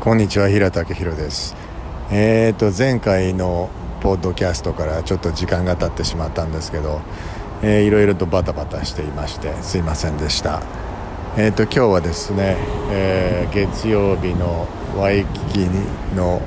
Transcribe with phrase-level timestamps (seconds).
[0.00, 1.56] こんにちは平武宏です。
[2.12, 3.68] えーと前回の
[4.00, 7.00] ポッドキャストからちょっと時間が経ってしまったんですけど、
[7.64, 10.62] えー、いろいろとバタバタしていましてすいませんでした。
[11.36, 12.56] えーと今日はですね、
[12.92, 15.58] えー、月曜日のワイキキ
[16.14, 16.42] の、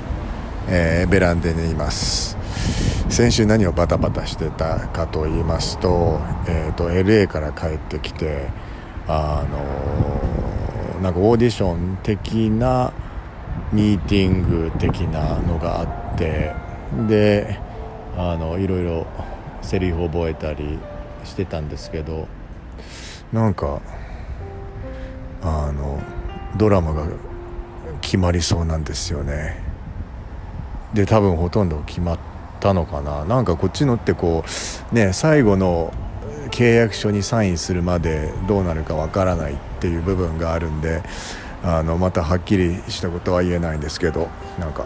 [0.69, 2.37] えー、ベランダにいます。
[3.09, 8.47] 先週何をバタバタしてたかと言いますと,、えーと、LA から帰ってきて
[9.09, 12.93] あのー、なんかオーディション的な
[13.71, 16.53] ミーティング的なのがあって
[17.07, 17.57] で
[18.17, 19.07] あのいろいろ
[19.61, 20.79] セリフ覚えたり
[21.23, 22.27] してたんですけど
[23.31, 23.81] なんか
[25.41, 26.01] あの
[26.57, 27.05] ドラマが
[28.01, 29.63] 決まりそうなんですよね。
[30.93, 32.19] で多分ほとんど決まっ
[32.59, 33.23] たのかな。
[33.25, 34.43] なんかこっちのってこ
[34.91, 35.93] うね最後の
[36.49, 41.01] 契約書にサインするまでどうなるかわからないっていう部分があるんで
[41.63, 44.85] あのまたはっきりしたことは言えないんですけどなんか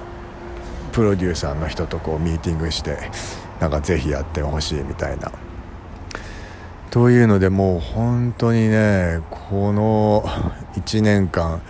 [0.91, 2.97] プロデューサーの人とこうミーティングして
[3.59, 5.31] なんかぜひやってほしいみたいな。
[6.91, 10.23] というのでもう本当にねこの
[10.75, 11.61] 1年間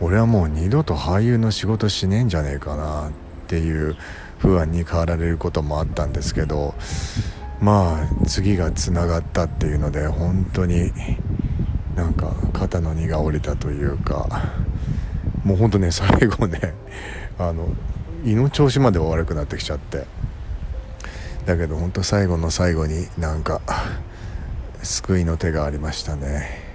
[0.00, 3.12] 俺はもう二度と俳優の仕事しねえんじゃねえかなっ
[3.46, 3.96] ていう
[4.38, 6.74] 不安に変わられることもあったんですけど
[7.60, 10.92] まあ次がつながったっていうので本当に
[12.80, 14.50] の荷が下りたというか
[15.44, 16.74] もうほんとね 最後ね
[17.38, 17.68] あの
[18.24, 20.06] 胃の調子までは悪くなってきちゃって。
[21.46, 23.60] だけど本当最後の最後になんか
[24.82, 26.70] 救いの手がありましたね。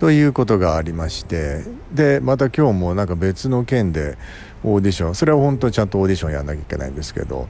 [0.00, 4.18] ということがありましてでまた今日もなんか別の件で
[4.62, 7.48] オーディションそれは本当ちゃんとオーディションやんなきゃいけないんですけど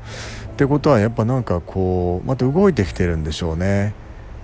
[0.53, 3.95] ってことはやっぱなんかこうまた動いてきてるんでしょうね。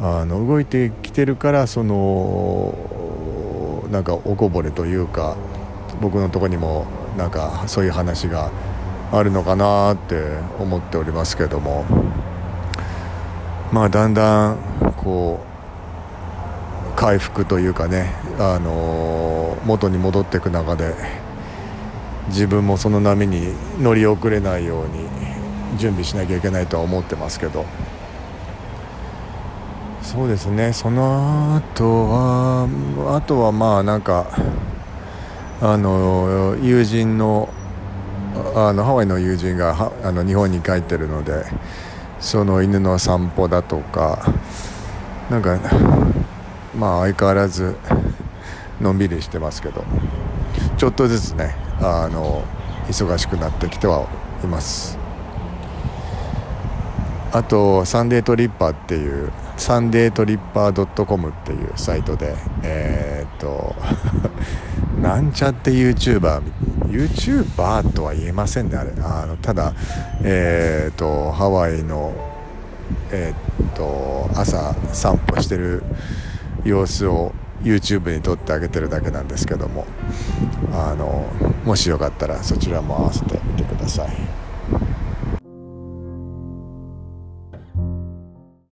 [0.00, 2.74] あの動いてきてるからその
[3.92, 5.36] なんかおこぼれというか
[6.00, 6.86] 僕のとこにも
[7.18, 8.50] なんかそういう話が
[9.12, 11.84] あるのかなって思っておりますけども
[13.70, 15.40] まあだんだんこ
[16.90, 20.94] う回復というかねあの元に戻っていく中で
[22.28, 25.06] 自分もその波に乗り遅れないように
[25.78, 27.66] 準備しなきゃいけないとは思ってますけど。
[30.02, 30.72] そうですね。
[30.72, 32.68] その後は
[33.16, 34.26] あとはまあなんか
[35.60, 37.48] あの友人の
[38.54, 41.44] あのハワイの友人があの日本に帰ってるので
[42.18, 44.24] その犬の散歩だとか
[45.30, 45.58] なんか
[46.76, 47.76] まあ相変わらず
[48.80, 49.84] のんびりしてますけど
[50.76, 52.42] ちょっとずつねあの
[52.88, 54.08] 忙しくなってきては
[54.42, 54.98] います。
[57.32, 63.74] あとサンデートリッパーっていうサンデートリッパー .com っていうサイトでえー、っと
[65.00, 66.42] なんちゃって YouTuber
[66.88, 69.72] YouTuber とは言えませんねあれあのただ
[70.22, 72.12] えー、っとハワイの
[73.10, 75.82] えー、っと朝散歩してる
[76.64, 77.32] 様子を
[77.62, 79.86] YouTube に撮ってあげてるだけなんですけども
[80.72, 81.26] あの
[81.64, 84.41] もしよかったらそちらも合わせてみてください。